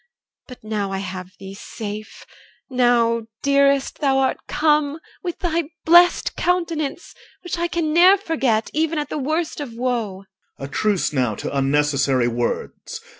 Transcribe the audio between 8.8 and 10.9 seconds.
at the worst of woe. OR. A